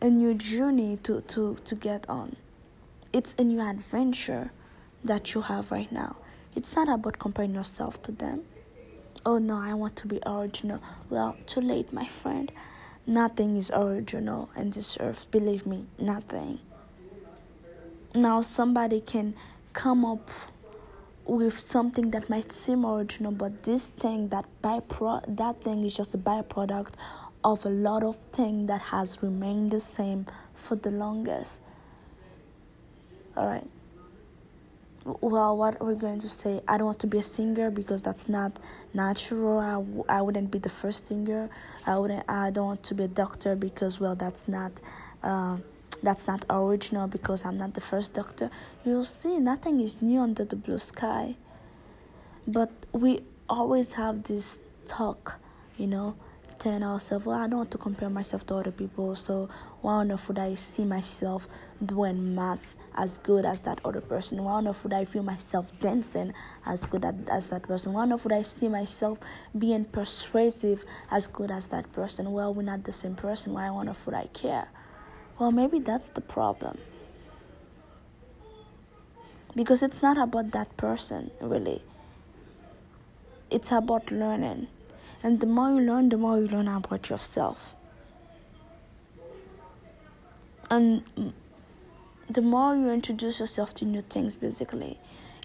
a 0.00 0.08
new 0.08 0.34
journey 0.34 0.98
to 1.02 1.20
to 1.22 1.56
to 1.64 1.74
get 1.74 2.08
on. 2.08 2.36
It's 3.12 3.34
a 3.36 3.42
new 3.42 3.60
adventure 3.60 4.52
that 5.02 5.34
you 5.34 5.40
have 5.40 5.72
right 5.72 5.90
now. 5.90 6.14
It's 6.54 6.76
not 6.76 6.88
about 6.88 7.18
comparing 7.18 7.56
yourself 7.56 8.00
to 8.04 8.12
them. 8.12 8.42
Oh 9.26 9.38
no, 9.38 9.56
I 9.56 9.74
want 9.74 9.96
to 9.96 10.06
be 10.06 10.20
original. 10.24 10.80
Well, 11.08 11.36
too 11.44 11.60
late, 11.60 11.92
my 11.92 12.06
friend. 12.06 12.52
Nothing 13.08 13.56
is 13.56 13.68
original 13.72 14.48
in 14.54 14.70
this 14.70 14.96
earth. 15.00 15.26
Believe 15.32 15.66
me, 15.66 15.86
nothing. 15.98 16.60
Now, 18.14 18.42
somebody 18.42 19.00
can 19.00 19.34
come 19.72 20.04
up 20.04 20.30
with 21.24 21.58
something 21.58 22.12
that 22.12 22.30
might 22.30 22.52
seem 22.52 22.86
original, 22.86 23.32
but 23.32 23.64
this 23.64 23.90
thing, 23.90 24.28
that 24.28 24.46
bypro- 24.62 25.24
that 25.36 25.64
thing 25.64 25.82
is 25.82 25.96
just 25.96 26.14
a 26.14 26.18
byproduct 26.18 26.92
of 27.42 27.64
a 27.64 27.70
lot 27.70 28.04
of 28.04 28.14
things 28.32 28.68
that 28.68 28.80
has 28.80 29.20
remained 29.20 29.72
the 29.72 29.80
same 29.80 30.26
for 30.54 30.76
the 30.76 30.92
longest. 30.92 31.60
All 33.36 33.46
right. 33.46 33.66
Well 35.04 35.56
what 35.56 35.80
are 35.80 35.86
we're 35.86 35.94
going 35.94 36.20
to 36.20 36.28
say? 36.28 36.60
I 36.68 36.76
don't 36.76 36.86
want 36.86 36.98
to 37.00 37.06
be 37.06 37.18
a 37.18 37.22
singer 37.22 37.70
because 37.70 38.02
that's 38.02 38.28
not 38.28 38.58
natural. 38.92 39.58
I 39.58 39.72
w- 39.74 40.04
I 40.08 40.20
wouldn't 40.22 40.50
be 40.50 40.58
the 40.58 40.68
first 40.68 41.06
singer. 41.06 41.48
I 41.86 41.96
wouldn't 41.98 42.24
i 42.28 42.50
don't 42.50 42.66
want 42.66 42.82
to 42.84 42.94
be 42.94 43.04
a 43.04 43.08
doctor 43.08 43.56
because 43.56 43.98
well 43.98 44.14
that's 44.14 44.46
not 44.46 44.72
uh, 45.22 45.56
that's 46.02 46.26
not 46.26 46.44
original 46.50 47.06
because 47.08 47.44
i'm 47.46 47.56
not 47.56 47.74
the 47.74 47.80
first 47.80 48.12
doctor. 48.12 48.50
You'll 48.84 49.04
see 49.04 49.38
nothing 49.38 49.80
is 49.80 50.02
new 50.02 50.20
under 50.20 50.44
the 50.44 50.56
blue 50.56 50.78
sky. 50.78 51.36
But 52.46 52.70
we 52.92 53.22
always 53.48 53.94
have 53.94 54.24
this 54.24 54.60
talk 54.86 55.40
you 55.76 55.86
know 55.86 56.14
telling 56.58 56.82
ourselves 56.82 57.24
well 57.24 57.38
i 57.38 57.46
don't 57.46 57.58
want 57.58 57.70
to 57.70 57.78
compare 57.78 58.10
myself 58.10 58.46
to 58.46 58.54
other 58.54 58.70
people 58.70 59.14
so 59.14 59.48
why 59.80 59.94
on 59.94 60.10
i 60.38 60.54
see 60.54 60.84
myself 60.84 61.46
doing 61.84 62.34
math 62.34 62.76
as 62.94 63.18
good 63.18 63.44
as 63.44 63.60
that 63.62 63.80
other 63.84 64.00
person? 64.00 64.42
Why 64.42 64.52
on 64.52 64.68
earth 64.68 64.82
would 64.82 64.92
I 64.92 65.04
feel 65.04 65.22
myself 65.22 65.72
dancing 65.78 66.32
as 66.66 66.86
good 66.86 67.04
as 67.28 67.50
that 67.50 67.62
person? 67.62 67.92
Why 67.92 68.02
on 68.02 68.12
earth 68.12 68.24
would 68.24 68.32
I 68.32 68.42
see 68.42 68.68
myself 68.68 69.18
being 69.56 69.84
persuasive 69.84 70.84
as 71.10 71.26
good 71.26 71.50
as 71.50 71.68
that 71.68 71.92
person? 71.92 72.32
Well, 72.32 72.52
we're 72.54 72.62
not 72.62 72.84
the 72.84 72.92
same 72.92 73.14
person. 73.14 73.52
Why 73.52 73.68
on 73.68 73.88
earth 73.88 74.06
would 74.06 74.14
I 74.14 74.26
care? 74.26 74.68
Well, 75.38 75.52
maybe 75.52 75.78
that's 75.78 76.10
the 76.10 76.20
problem. 76.20 76.78
Because 79.54 79.82
it's 79.82 80.02
not 80.02 80.18
about 80.18 80.52
that 80.52 80.76
person, 80.76 81.30
really. 81.40 81.82
It's 83.50 83.72
about 83.72 84.12
learning. 84.12 84.68
And 85.22 85.40
the 85.40 85.46
more 85.46 85.70
you 85.70 85.80
learn, 85.80 86.08
the 86.08 86.16
more 86.16 86.38
you 86.38 86.46
learn 86.46 86.68
about 86.68 87.10
yourself. 87.10 87.74
And 90.70 91.02
the 92.32 92.42
more 92.42 92.76
you 92.76 92.90
introduce 92.90 93.40
yourself 93.40 93.74
to 93.74 93.84
new 93.84 94.02
things, 94.02 94.36
basically, 94.36 95.00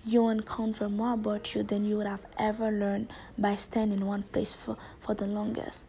you 0.06 0.27
uncover 0.27 0.88
more 0.88 1.13
about 1.13 1.56
you 1.56 1.63
than 1.63 1.84
you 1.84 1.98
would 1.98 2.06
have 2.06 2.25
ever 2.38 2.70
learned 2.70 3.12
by 3.39 3.56
staying 3.56 3.92
in 3.92 4.06
one 4.06 4.22
place 4.22 4.54
for, 4.54 4.77
for 5.00 5.15
the 5.15 5.25
longest. 5.25 5.86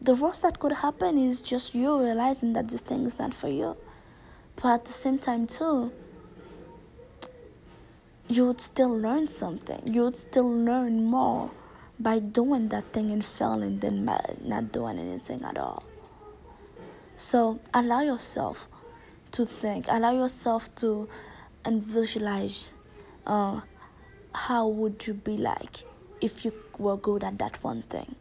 The 0.00 0.14
worst 0.14 0.42
that 0.42 0.58
could 0.58 0.72
happen 0.72 1.18
is 1.18 1.42
just 1.42 1.74
you 1.74 1.98
realizing 1.98 2.54
that 2.54 2.68
this 2.68 2.80
thing 2.80 3.04
is 3.04 3.18
not 3.18 3.34
for 3.34 3.48
you. 3.48 3.76
But 4.56 4.72
at 4.72 4.84
the 4.86 4.92
same 4.92 5.18
time, 5.18 5.46
too, 5.46 5.92
you 8.28 8.46
would 8.46 8.62
still 8.62 8.96
learn 8.96 9.28
something. 9.28 9.82
You 9.84 10.04
would 10.04 10.16
still 10.16 10.48
learn 10.48 11.04
more 11.04 11.50
by 12.00 12.18
doing 12.18 12.68
that 12.68 12.92
thing 12.94 13.10
and 13.10 13.24
failing 13.24 13.80
than 13.80 14.06
by 14.06 14.36
not 14.42 14.72
doing 14.72 14.98
anything 14.98 15.44
at 15.44 15.58
all. 15.58 15.82
So 17.16 17.58
allow 17.74 18.00
yourself 18.00 18.68
to 19.32 19.46
think. 19.46 19.86
Allow 19.88 20.12
yourself 20.12 20.74
to 20.76 21.08
and 21.64 21.82
visualize 21.82 22.72
uh, 23.26 23.60
how 24.34 24.68
would 24.68 25.06
you 25.06 25.14
be 25.14 25.36
like 25.36 25.84
if 26.20 26.44
you 26.44 26.52
were 26.78 26.96
good 26.96 27.24
at 27.24 27.38
that 27.38 27.62
one 27.62 27.82
thing. 27.82 28.14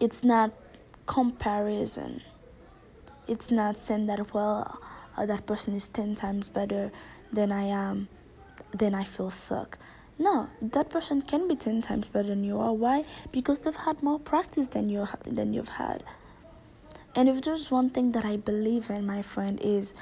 It's 0.00 0.22
not 0.22 0.52
comparison. 1.06 2.22
It's 3.26 3.50
not 3.50 3.78
saying 3.78 4.06
that 4.06 4.32
well 4.32 4.80
uh, 5.16 5.26
that 5.26 5.46
person 5.46 5.74
is 5.74 5.88
ten 5.88 6.14
times 6.14 6.48
better 6.48 6.90
than 7.32 7.52
I 7.52 7.64
am, 7.64 8.08
then 8.72 8.94
I 8.94 9.04
feel 9.04 9.30
suck. 9.30 9.78
No, 10.18 10.48
that 10.60 10.90
person 10.90 11.22
can 11.22 11.46
be 11.46 11.54
ten 11.56 11.82
times 11.82 12.06
better 12.06 12.28
than 12.28 12.44
you 12.44 12.58
are. 12.58 12.72
Why? 12.72 13.04
Because 13.32 13.60
they've 13.60 13.74
had 13.74 14.02
more 14.02 14.18
practice 14.18 14.68
than 14.68 14.88
you 14.88 15.06
than 15.24 15.52
you've 15.52 15.68
had. 15.68 16.02
And 17.18 17.28
if 17.28 17.42
there's 17.42 17.68
one 17.68 17.90
thing 17.90 18.12
that 18.12 18.24
I 18.24 18.36
believe 18.36 18.90
in, 18.90 19.04
my 19.04 19.22
friend, 19.22 19.58
is 19.60 19.92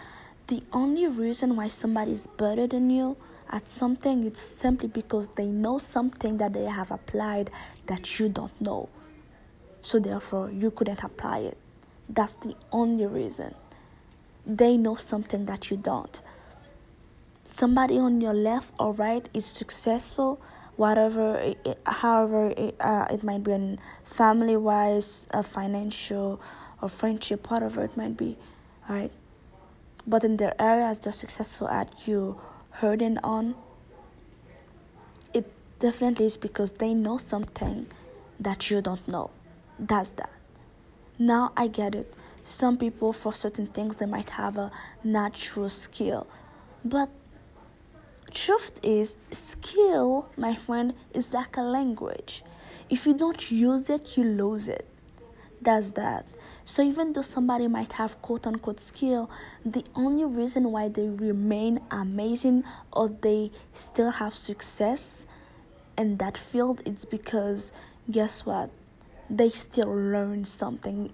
the 0.48 0.62
only 0.70 1.06
reason 1.06 1.56
why 1.56 1.68
somebody 1.68 2.12
is 2.12 2.26
better 2.26 2.66
than 2.66 2.90
you 2.90 3.16
at 3.48 3.70
something 3.70 4.22
it's 4.24 4.42
simply 4.42 4.86
because 4.86 5.28
they 5.28 5.46
know 5.46 5.78
something 5.78 6.36
that 6.36 6.52
they 6.52 6.64
have 6.64 6.90
applied 6.90 7.50
that 7.86 8.18
you 8.18 8.28
don't 8.28 8.60
know. 8.60 8.90
So 9.80 9.98
therefore 9.98 10.50
you 10.50 10.70
couldn't 10.70 11.02
apply 11.02 11.38
it. 11.38 11.56
That's 12.06 12.34
the 12.34 12.54
only 12.70 13.06
reason. 13.06 13.54
They 14.44 14.76
know 14.76 14.96
something 14.96 15.46
that 15.46 15.70
you 15.70 15.78
don't. 15.78 16.20
Somebody 17.44 17.96
on 17.96 18.20
your 18.20 18.34
left 18.34 18.74
or 18.78 18.92
right 18.92 19.26
is 19.32 19.46
successful, 19.46 20.38
whatever, 20.76 21.54
however 21.86 22.52
it, 22.54 22.76
uh, 22.78 23.06
it 23.10 23.22
might 23.24 23.42
be 23.42 23.52
in 23.52 23.78
family 24.04 24.58
wise, 24.58 25.26
uh, 25.30 25.40
financial, 25.40 26.42
or 26.86 26.88
friendship, 26.88 27.50
whatever 27.50 27.82
it 27.82 27.96
might 27.96 28.16
be, 28.16 28.36
right? 28.88 29.10
But 30.06 30.22
in 30.22 30.36
their 30.36 30.54
areas 30.60 31.00
they're 31.00 31.12
successful 31.12 31.68
at 31.68 32.06
you 32.06 32.40
hurting 32.80 33.18
on, 33.24 33.56
it 35.34 35.52
definitely 35.80 36.26
is 36.26 36.36
because 36.36 36.72
they 36.72 36.94
know 36.94 37.18
something 37.18 37.88
that 38.38 38.70
you 38.70 38.80
don't 38.80 39.06
know. 39.08 39.30
That's 39.80 40.10
that. 40.10 40.30
Now 41.18 41.52
I 41.56 41.66
get 41.66 41.96
it. 41.96 42.14
Some 42.44 42.78
people, 42.78 43.12
for 43.12 43.32
certain 43.34 43.66
things, 43.66 43.96
they 43.96 44.06
might 44.06 44.30
have 44.30 44.56
a 44.56 44.70
natural 45.02 45.68
skill. 45.68 46.28
But 46.84 47.08
truth 48.30 48.78
is, 48.84 49.16
skill, 49.32 50.28
my 50.36 50.54
friend, 50.54 50.94
is 51.12 51.32
like 51.32 51.56
a 51.56 51.62
language. 51.62 52.44
If 52.88 53.06
you 53.06 53.14
don't 53.14 53.50
use 53.50 53.90
it, 53.90 54.16
you 54.16 54.22
lose 54.22 54.68
it. 54.68 54.86
That's 55.60 55.90
that. 55.92 56.24
So 56.68 56.82
even 56.82 57.12
though 57.12 57.22
somebody 57.22 57.68
might 57.68 57.92
have 57.92 58.20
quote 58.20 58.44
unquote 58.44 58.80
skill, 58.80 59.30
the 59.64 59.84
only 59.94 60.24
reason 60.24 60.72
why 60.72 60.88
they 60.88 61.08
remain 61.08 61.80
amazing 61.92 62.64
or 62.92 63.08
they 63.08 63.52
still 63.72 64.10
have 64.10 64.34
success 64.34 65.26
in 65.96 66.16
that 66.16 66.36
field 66.36 66.82
is 66.84 67.04
because 67.04 67.70
guess 68.10 68.44
what? 68.44 68.70
They 69.30 69.48
still 69.50 69.94
learn 69.94 70.44
something 70.44 71.12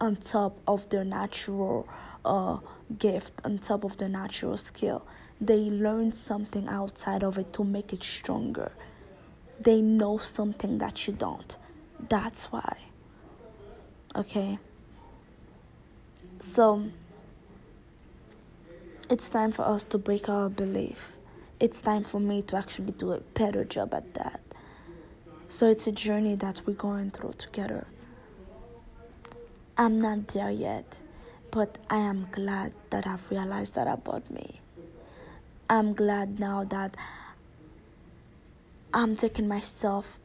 on 0.00 0.16
top 0.16 0.58
of 0.66 0.88
their 0.90 1.04
natural 1.04 1.88
uh, 2.24 2.58
gift, 2.98 3.34
on 3.44 3.58
top 3.58 3.84
of 3.84 3.98
their 3.98 4.08
natural 4.08 4.56
skill. 4.56 5.06
They 5.40 5.70
learn 5.70 6.10
something 6.10 6.66
outside 6.66 7.22
of 7.22 7.38
it 7.38 7.52
to 7.52 7.62
make 7.62 7.92
it 7.92 8.02
stronger. 8.02 8.72
They 9.60 9.80
know 9.80 10.18
something 10.18 10.78
that 10.78 11.06
you 11.06 11.12
don't. 11.12 11.56
That's 12.08 12.46
why. 12.50 12.78
Okay. 14.16 14.58
So 16.40 16.84
it's 19.10 19.28
time 19.28 19.50
for 19.50 19.62
us 19.62 19.82
to 19.84 19.98
break 19.98 20.28
our 20.28 20.48
belief. 20.48 21.16
It's 21.58 21.80
time 21.80 22.04
for 22.04 22.20
me 22.20 22.42
to 22.42 22.56
actually 22.56 22.92
do 22.92 23.12
a 23.12 23.20
better 23.20 23.64
job 23.64 23.92
at 23.92 24.14
that. 24.14 24.40
So 25.48 25.68
it's 25.68 25.86
a 25.88 25.92
journey 25.92 26.36
that 26.36 26.60
we're 26.64 26.74
going 26.74 27.10
through 27.10 27.34
together. 27.38 27.88
I'm 29.76 30.00
not 30.00 30.28
there 30.28 30.50
yet, 30.50 31.00
but 31.50 31.78
I 31.90 31.98
am 31.98 32.28
glad 32.30 32.72
that 32.90 33.06
I've 33.06 33.28
realized 33.30 33.74
that 33.74 33.88
about 33.88 34.30
me. 34.30 34.60
I'm 35.68 35.92
glad 35.92 36.38
now 36.38 36.64
that 36.64 36.96
I'm 38.94 39.16
taking 39.16 39.48
myself 39.48 40.20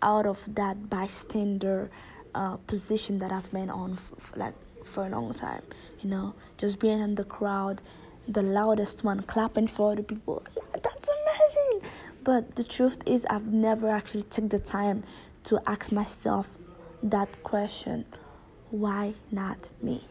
out 0.00 0.26
of 0.26 0.54
that 0.54 0.90
bystander 0.90 1.90
uh, 2.34 2.56
position 2.56 3.18
that 3.18 3.30
I've 3.30 3.50
been 3.52 3.70
on, 3.70 3.96
for, 3.96 4.36
like 4.36 4.54
for 4.84 5.06
a 5.06 5.08
long 5.08 5.34
time. 5.34 5.62
You 6.00 6.10
know, 6.10 6.34
just 6.58 6.80
being 6.80 7.00
in 7.00 7.14
the 7.14 7.24
crowd, 7.24 7.80
the 8.28 8.42
loudest 8.42 9.04
one, 9.04 9.22
clapping 9.22 9.66
for 9.66 9.94
the 9.96 10.02
people. 10.02 10.42
That's 10.72 11.08
amazing. 11.08 11.90
But 12.24 12.56
the 12.56 12.64
truth 12.64 12.98
is, 13.06 13.26
I've 13.26 13.46
never 13.46 13.88
actually 13.88 14.24
took 14.24 14.50
the 14.50 14.58
time 14.58 15.04
to 15.44 15.60
ask 15.66 15.90
myself 15.90 16.56
that 17.02 17.42
question 17.42 18.04
why 18.70 19.12
not 19.30 19.70
me? 19.82 20.02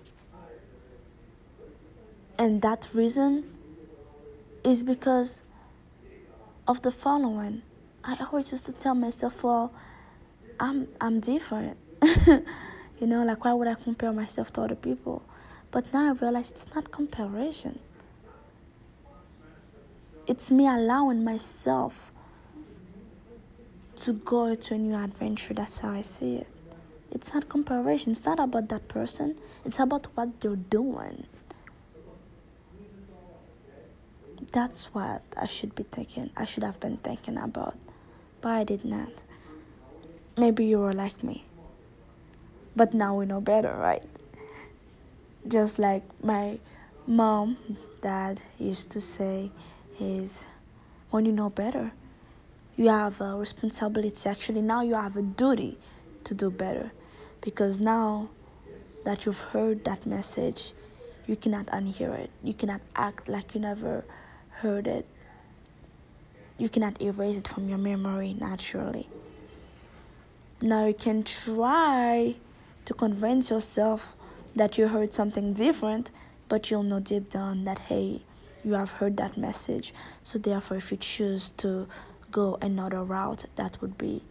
And 2.38 2.62
that 2.62 2.90
reason 2.94 3.46
is 4.63 4.84
because 4.84 5.42
of 6.68 6.82
the 6.84 6.92
following. 6.92 7.63
I 8.04 8.18
always 8.20 8.51
used 8.51 8.66
to 8.68 8.74
tell 8.74 8.96
myself, 8.96 9.44
well, 9.44 9.74
I'm 10.60 10.88
I'm 11.00 11.20
different. 11.20 11.78
you 13.01 13.08
know, 13.08 13.24
like 13.24 13.43
why 13.43 13.51
would 13.51 13.67
I 13.67 13.74
compare 13.74 14.13
myself 14.13 14.53
to 14.53 14.62
other 14.62 14.75
people? 14.75 15.24
But 15.72 15.91
now 15.91 16.10
I 16.10 16.12
realize 16.12 16.51
it's 16.51 16.67
not 16.75 16.91
comparison. 16.91 17.79
It's 20.27 20.51
me 20.51 20.67
allowing 20.67 21.24
myself 21.24 22.12
to 23.98 24.13
go 24.13 24.53
to 24.53 24.74
a 24.75 24.77
new 24.77 24.96
adventure. 24.96 25.55
That's 25.55 25.79
how 25.79 25.91
I 25.93 26.01
see 26.01 26.36
it. 26.36 26.48
It's 27.10 27.34
not 27.34 27.50
comparison. 27.50 28.12
It's 28.12 28.24
not 28.24 28.39
about 28.39 28.70
that 28.70 28.88
person. 28.88 29.36
It's 29.65 29.79
about 29.79 30.08
what 30.13 30.39
they're 30.39 30.55
doing. 30.55 31.25
That's 34.51 34.93
what 34.93 35.24
I 35.36 35.48
should 35.48 35.74
be 35.74 35.84
thinking. 35.84 36.29
I 36.38 36.46
should 36.46 36.63
have 36.63 36.79
been 36.79 36.98
thinking 36.98 37.38
about. 37.38 37.77
But 38.41 38.51
I 38.51 38.63
did 38.63 38.86
not. 38.86 39.12
Maybe 40.38 40.65
you 40.65 40.79
were 40.79 40.93
like 40.93 41.24
me. 41.24 41.46
But 42.75 42.94
now 42.94 43.16
we 43.16 43.25
know 43.25 43.42
better, 43.42 43.74
right? 43.74 44.04
Just 45.48 45.80
like 45.80 46.04
my 46.24 46.60
mom, 47.06 47.58
dad 48.01 48.42
used 48.58 48.90
to 48.92 49.01
say, 49.01 49.51
is 50.00 50.44
when 51.10 51.25
you 51.25 51.32
know 51.32 51.50
better, 51.50 51.92
you 52.78 52.88
have 52.88 53.20
a 53.22 53.36
responsibility. 53.36 54.30
Actually, 54.30 54.62
now 54.62 54.82
you 54.82 54.96
have 54.96 55.18
a 55.18 55.22
duty 55.22 55.78
to 56.24 56.34
do 56.34 56.50
better 56.50 56.92
because 57.42 57.80
now 57.80 58.30
that 59.04 59.25
you've 59.25 59.42
heard 59.42 59.84
that 59.84 60.06
message, 60.06 60.74
you 61.28 61.36
cannot 61.36 61.66
unhear 61.68 62.18
it. 62.18 62.30
You 62.44 62.54
cannot 62.54 62.82
act 62.96 63.28
like 63.28 63.54
you 63.54 63.62
never 63.62 64.04
heard 64.50 64.88
it. 64.88 65.06
You 66.58 66.70
cannot 66.70 67.01
erase 67.01 67.38
it 67.38 67.48
from 67.48 67.68
your 67.68 67.78
memory 67.78 68.36
naturally. 68.40 69.10
Now 70.62 70.86
you 70.86 70.94
can 70.94 71.24
try 71.24 72.36
to 72.85 72.93
convince 72.93 73.50
yourself 73.50 74.15
that 74.55 74.77
you 74.77 74.88
heard 74.88 75.13
something 75.13 75.53
different, 75.53 76.11
but 76.50 76.69
you'll 76.69 76.83
know 76.83 77.00
deep 77.00 77.29
down 77.29 77.63
that 77.65 77.79
hey, 77.79 78.21
you 78.63 78.73
have 78.73 78.91
heard 78.91 79.17
that 79.17 79.38
message. 79.38 79.93
So 80.23 80.39
therefore, 80.39 80.77
if 80.77 80.91
you 80.91 80.97
choose 80.97 81.51
to 81.57 81.88
go 82.31 82.57
another 82.61 83.03
route, 83.03 83.45
that 83.55 83.81
would 83.81 83.97
be 83.97 84.21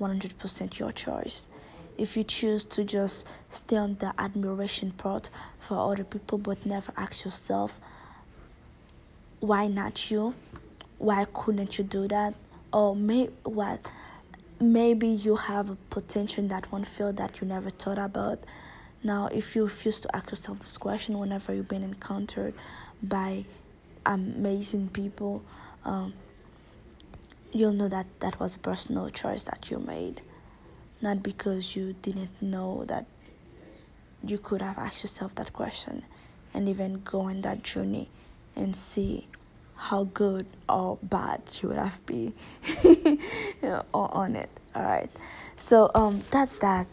100% 0.00 0.78
your 0.78 0.92
choice. 0.92 1.48
If 1.96 2.16
you 2.16 2.24
choose 2.24 2.64
to 2.66 2.84
just 2.84 3.26
stay 3.48 3.76
on 3.76 3.96
the 4.00 4.12
admiration 4.18 4.92
part 4.92 5.30
for 5.60 5.92
other 5.92 6.04
people 6.04 6.38
but 6.38 6.66
never 6.66 6.92
ask 6.96 7.24
yourself 7.24 7.80
why 9.40 9.66
not 9.66 10.10
you? 10.10 10.34
Why 10.98 11.26
couldn't 11.26 11.76
you 11.76 11.84
do 11.84 12.08
that? 12.08 12.34
Or 12.72 12.96
may 12.96 13.26
what 13.42 13.86
maybe 14.60 15.08
you 15.08 15.36
have 15.36 15.70
a 15.70 15.76
potential 15.90 16.44
in 16.44 16.48
that 16.48 16.70
one 16.70 16.84
field 16.84 17.16
that 17.16 17.40
you 17.40 17.46
never 17.46 17.70
thought 17.70 17.98
about. 17.98 18.42
Now 19.02 19.26
if 19.26 19.54
you 19.54 19.64
refuse 19.64 20.00
to 20.00 20.16
ask 20.16 20.30
yourself 20.30 20.60
this 20.60 20.78
question 20.78 21.18
whenever 21.18 21.54
you've 21.54 21.68
been 21.68 21.82
encountered 21.82 22.54
by 23.02 23.44
amazing 24.06 24.88
people 24.88 25.42
um, 25.84 26.14
you'll 27.52 27.72
know 27.72 27.88
that 27.88 28.06
that 28.20 28.38
was 28.40 28.56
a 28.56 28.58
personal 28.58 29.08
choice 29.10 29.44
that 29.44 29.70
you 29.70 29.78
made. 29.78 30.20
Not 31.00 31.22
because 31.22 31.76
you 31.76 31.94
didn't 32.02 32.42
know 32.42 32.84
that 32.86 33.06
you 34.26 34.38
could 34.38 34.60
have 34.60 34.78
asked 34.78 35.02
yourself 35.02 35.34
that 35.36 35.52
question 35.52 36.02
and 36.52 36.68
even 36.68 37.02
go 37.04 37.20
on 37.22 37.42
that 37.42 37.62
journey 37.62 38.08
and 38.56 38.74
see 38.74 39.28
how 39.76 40.04
good 40.04 40.46
or 40.68 40.98
bad 41.02 41.42
you 41.60 41.68
would 41.68 41.78
have 41.78 42.04
been 42.06 42.32
know, 43.62 43.84
on 43.94 44.36
it 44.36 44.50
all 44.74 44.82
right 44.82 45.10
so 45.56 45.90
um 45.94 46.22
that's 46.30 46.58
that. 46.58 46.86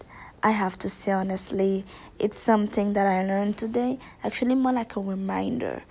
I 0.44 0.52
have 0.52 0.78
to 0.80 0.90
say 0.90 1.12
honestly 1.12 1.86
it's 2.18 2.38
something 2.40 2.94
that 2.94 3.06
i 3.06 3.24
learned 3.24 3.58
today 3.58 4.00
actually 4.24 4.56
more 4.56 4.74
like 4.74 4.96
a 4.96 5.00
reminder 5.00 5.84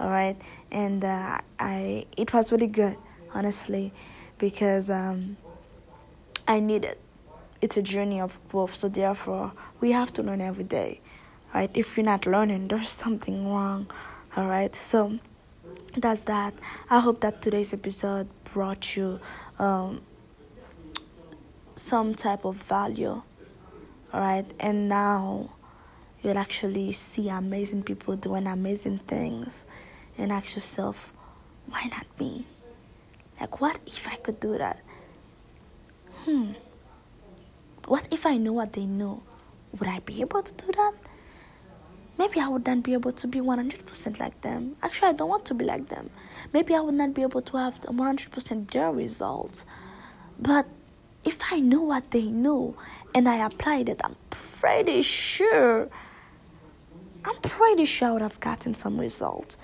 all 0.00 0.08
right 0.10 0.40
and 0.70 1.04
uh, 1.04 1.40
i 1.58 2.06
it 2.16 2.32
was 2.32 2.50
really 2.52 2.68
good 2.68 2.96
honestly 3.34 3.92
because 4.38 4.88
um 4.88 5.36
i 6.46 6.58
need 6.58 6.84
it. 6.86 6.98
it's 7.60 7.76
a 7.76 7.82
journey 7.82 8.20
of 8.20 8.40
growth 8.48 8.74
so 8.74 8.88
therefore 8.88 9.52
we 9.80 9.92
have 9.92 10.12
to 10.14 10.22
learn 10.22 10.40
every 10.40 10.64
day 10.64 11.00
right? 11.54 11.70
If 11.74 11.96
you're 11.96 12.04
not 12.04 12.26
learning 12.26 12.68
there's 12.68 12.88
something 12.88 13.48
wrong 13.48 13.90
all 14.36 14.46
right 14.46 14.74
so 14.74 15.18
that's 16.02 16.24
that. 16.24 16.54
I 16.90 17.00
hope 17.00 17.20
that 17.20 17.42
today's 17.42 17.72
episode 17.72 18.28
brought 18.52 18.96
you 18.96 19.20
um, 19.58 20.02
some 21.76 22.14
type 22.14 22.44
of 22.44 22.56
value 22.56 23.22
all 24.12 24.20
right 24.20 24.46
and 24.58 24.88
now 24.88 25.50
you'll 26.22 26.38
actually 26.38 26.92
see 26.92 27.28
amazing 27.28 27.82
people 27.82 28.16
doing 28.16 28.46
amazing 28.46 28.98
things. 28.98 29.64
And 30.16 30.32
ask 30.32 30.56
yourself 30.56 31.12
why 31.66 31.84
not 31.84 32.06
me? 32.18 32.46
Like 33.38 33.60
what 33.60 33.78
if 33.86 34.08
i 34.08 34.16
could 34.16 34.40
do 34.40 34.56
that? 34.58 34.80
Hmm. 36.24 36.52
What 37.86 38.08
if 38.10 38.26
I 38.26 38.36
know 38.38 38.52
what 38.52 38.72
they 38.72 38.86
know? 38.86 39.22
Would 39.78 39.88
I 39.88 40.00
be 40.00 40.20
able 40.22 40.42
to 40.42 40.54
do 40.54 40.72
that? 40.72 40.94
Maybe 42.18 42.40
I 42.40 42.48
would 42.48 42.66
not 42.66 42.82
be 42.82 42.94
able 42.94 43.12
to 43.12 43.28
be 43.28 43.38
100% 43.38 44.18
like 44.18 44.40
them. 44.40 44.76
Actually, 44.82 45.08
I 45.10 45.12
don't 45.12 45.28
want 45.28 45.44
to 45.46 45.54
be 45.54 45.64
like 45.64 45.88
them. 45.88 46.10
Maybe 46.52 46.74
I 46.74 46.80
would 46.80 46.94
not 46.94 47.14
be 47.14 47.22
able 47.22 47.42
to 47.42 47.56
have 47.56 47.80
100% 47.80 48.70
their 48.72 48.90
results. 48.90 49.64
But 50.40 50.66
if 51.24 51.38
I 51.52 51.60
know 51.60 51.82
what 51.82 52.10
they 52.10 52.26
know 52.26 52.74
and 53.14 53.28
I 53.28 53.46
applied 53.46 53.88
it, 53.88 54.00
I'm 54.02 54.16
pretty 54.30 55.02
sure, 55.02 55.88
I'm 57.24 57.36
pretty 57.36 57.84
sure 57.84 58.08
I 58.08 58.12
would 58.12 58.22
have 58.22 58.40
gotten 58.40 58.74
some 58.74 58.98
results. 58.98 59.56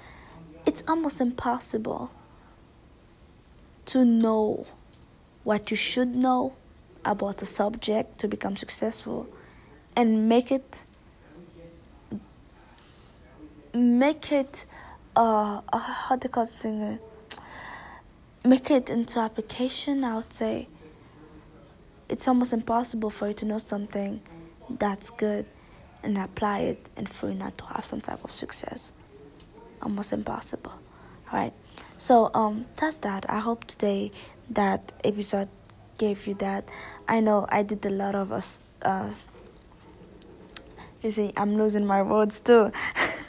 It's 0.65 0.85
almost 0.87 1.21
impossible 1.21 2.11
to 3.87 4.05
know 4.05 4.67
what 5.43 5.71
you 5.71 5.77
should 5.77 6.15
know 6.15 6.55
about 7.05 7.43
a 7.43 7.47
subject 7.47 8.19
to 8.21 8.29
become 8.29 8.57
successful 8.57 9.29
and 9.97 10.29
make 10.29 10.51
it 10.51 10.85
make 13.75 14.33
it 14.33 14.65
uh, 15.17 15.61
uh 15.73 15.79
how 15.79 16.17
do 16.17 16.29
call 16.29 16.47
singer 16.47 16.99
make 18.45 18.71
it 18.71 18.89
into 18.89 19.19
application 19.19 20.05
i 20.05 20.17
would 20.17 20.33
say 20.33 20.69
it's 22.09 22.29
almost 22.29 22.53
impossible 22.53 23.11
for 23.11 23.29
you 23.29 23.35
to 23.35 23.45
know 23.45 23.59
something 23.59 24.21
that's 24.79 25.11
good 25.11 25.47
and 26.03 26.17
apply 26.19 26.61
it 26.61 26.87
and 26.97 27.09
for 27.09 27.29
you 27.29 27.35
not 27.35 27.57
to 27.59 27.65
have 27.65 27.85
some 27.85 28.01
type 28.01 28.23
of 28.25 28.31
success 28.31 28.93
almost 29.83 30.13
impossible 30.13 30.73
all 31.33 31.41
right 31.41 31.53
so 31.97 32.31
um 32.35 32.67
that's 32.77 32.99
that 32.99 33.29
i 33.29 33.39
hope 33.39 33.65
today 33.65 34.11
that 34.51 34.93
episode 35.05 35.49
gave 35.99 36.27
you 36.27 36.35
that. 36.35 36.69
I 37.09 37.21
know 37.21 37.47
I 37.49 37.63
did 37.63 37.85
a 37.85 37.91
lot 37.91 38.15
of 38.15 38.33
us. 38.33 38.61
Uh, 38.83 39.11
you 41.03 41.11
see, 41.11 41.33
I'm 41.37 41.57
losing 41.57 41.87
my 41.87 42.03
words 42.03 42.41
too. 42.41 42.73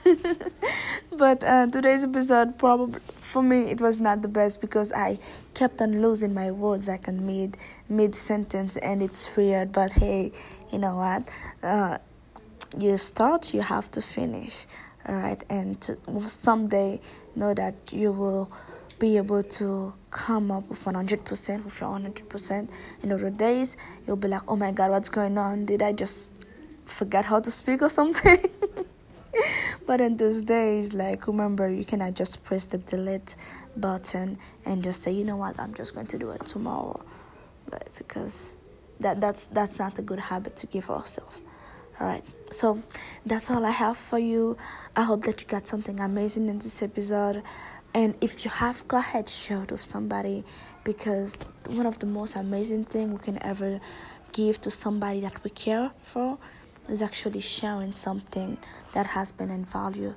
but 1.17 1.43
uh, 1.43 1.67
today's 1.67 2.03
episode 2.03 2.57
probably 2.57 2.99
for 3.19 3.41
me 3.41 3.71
it 3.71 3.81
was 3.81 3.99
not 3.99 4.21
the 4.21 4.27
best 4.27 4.61
because 4.61 4.91
I 4.93 5.17
kept 5.53 5.81
on 5.81 6.01
losing 6.01 6.33
my 6.33 6.51
words 6.51 6.87
like 6.87 7.07
in 7.07 7.25
mid 7.25 7.57
mid 7.89 8.15
sentence 8.15 8.77
and 8.77 9.01
it's 9.01 9.35
weird. 9.35 9.71
But 9.71 9.93
hey, 9.93 10.31
you 10.71 10.79
know 10.79 10.97
what? 10.97 11.27
Uh, 11.63 11.97
you 12.77 12.97
start, 12.97 13.53
you 13.53 13.61
have 13.61 13.89
to 13.91 14.01
finish. 14.01 14.67
All 15.07 15.15
right, 15.15 15.43
and 15.49 15.79
to, 15.81 15.97
someday 16.27 16.99
know 17.35 17.53
that 17.53 17.75
you 17.91 18.11
will 18.11 18.51
be 18.97 19.17
able 19.17 19.43
to 19.43 19.93
come 20.09 20.51
up 20.51 20.67
with 20.69 20.83
100% 20.83 21.65
with 21.65 21.81
your 21.81 21.89
100% 21.89 22.69
in 23.03 23.11
other 23.11 23.29
days 23.29 23.75
you'll 24.07 24.15
be 24.15 24.29
like 24.29 24.41
oh 24.47 24.55
my 24.55 24.71
god 24.71 24.89
what's 24.89 25.09
going 25.09 25.37
on 25.37 25.65
did 25.65 25.81
i 25.81 25.91
just 25.91 26.31
forget 26.85 27.25
how 27.25 27.41
to 27.41 27.51
speak 27.51 27.81
or 27.81 27.89
something 27.89 28.49
but 29.87 30.01
in 30.01 30.17
those 30.17 30.41
days 30.41 30.93
like 30.93 31.27
remember 31.27 31.69
you 31.69 31.85
cannot 31.85 32.13
just 32.13 32.43
press 32.43 32.65
the 32.65 32.77
delete 32.77 33.35
button 33.77 34.37
and 34.65 34.83
just 34.83 35.03
say 35.03 35.11
you 35.11 35.23
know 35.23 35.35
what? 35.35 35.59
I'm 35.59 35.73
just 35.73 35.93
going 35.93 36.07
to 36.07 36.17
do 36.17 36.29
it 36.31 36.45
tomorrow. 36.45 37.03
But 37.69 37.89
because 37.97 38.53
that 38.99 39.19
that's 39.21 39.47
that's 39.47 39.79
not 39.79 39.97
a 39.99 40.01
good 40.01 40.19
habit 40.19 40.55
to 40.57 40.67
give 40.67 40.89
ourselves. 40.89 41.43
All 41.99 42.07
right 42.07 42.23
so 42.51 42.81
that's 43.25 43.49
all 43.49 43.65
i 43.65 43.71
have 43.71 43.97
for 43.97 44.19
you. 44.19 44.57
I 44.95 45.03
hope 45.03 45.23
that 45.25 45.41
you 45.41 45.47
got 45.47 45.67
something 45.67 45.99
amazing 45.99 46.47
in 46.47 46.59
this 46.59 46.81
episode. 46.81 47.43
And 47.93 48.15
if 48.21 48.43
you 48.43 48.51
have 48.51 48.87
go 48.87 48.97
ahead 48.97 49.29
share 49.29 49.63
it 49.63 49.71
with 49.71 49.83
somebody 49.83 50.43
because 50.83 51.39
one 51.67 51.85
of 51.85 51.99
the 51.99 52.05
most 52.05 52.35
amazing 52.35 52.85
thing 52.85 53.13
we 53.13 53.19
can 53.19 53.41
ever 53.41 53.79
give 54.31 54.59
to 54.61 54.71
somebody 54.71 55.21
that 55.21 55.43
we 55.43 55.49
care 55.49 55.91
for 56.03 56.37
is 56.89 57.01
actually 57.01 57.41
sharing 57.41 57.91
something 57.91 58.57
that 58.93 59.07
has 59.07 59.31
been 59.31 59.49
in 59.51 59.65
value. 59.65 60.15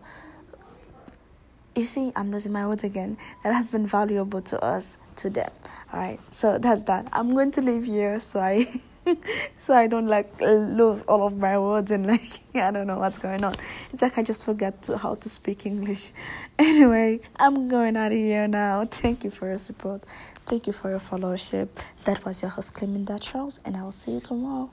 You 1.75 1.85
see 1.85 2.13
i'm 2.17 2.31
losing 2.33 2.53
my 2.53 2.67
words 2.67 2.85
again. 2.85 3.17
That 3.45 3.55
has 3.55 3.69
been 3.69 3.87
valuable 3.87 4.43
to 4.43 4.63
us 4.63 4.99
to 5.17 5.31
them. 5.31 5.51
All 5.93 6.01
right 6.01 6.21
so 6.31 6.59
that's 6.59 6.83
that. 6.85 7.09
I'm 7.13 7.33
going 7.35 7.53
to 7.53 7.61
leave 7.61 7.85
here 7.85 8.19
so 8.21 8.41
i 8.41 8.81
so 9.57 9.75
i 9.75 9.87
don't 9.87 10.07
like 10.07 10.29
lose 10.41 11.03
all 11.05 11.27
of 11.27 11.37
my 11.39 11.59
words 11.59 11.91
and 11.91 12.07
like 12.07 12.41
i 12.55 12.71
don't 12.71 12.87
know 12.87 12.99
what's 12.99 13.19
going 13.19 13.45
on. 13.45 13.55
It's 13.93 14.03
like 14.03 14.19
i 14.19 14.23
just 14.23 14.45
forgot 14.45 14.83
to, 14.83 14.99
how 14.99 15.15
to 15.15 15.29
speak 15.29 15.67
english. 15.67 16.11
Anyway 16.59 17.21
i'm 17.37 17.69
going 17.69 17.97
out 17.97 18.13
of 18.13 18.19
here 18.19 18.49
now. 18.49 18.85
Thank 18.85 19.25
you 19.25 19.31
for 19.31 19.47
your 19.49 19.59
support. 19.59 20.05
Thank 20.47 20.67
you 20.67 20.73
for 20.73 20.91
your 20.91 21.01
followership 21.01 21.69
that 22.05 22.25
was 22.25 22.43
your 22.43 22.51
host 22.51 22.75
cleminda 22.75 23.21
charles 23.21 23.61
and 23.65 23.77
i 23.77 23.83
will 23.83 23.93
see 23.93 24.13
you 24.13 24.21
tomorrow 24.21 24.71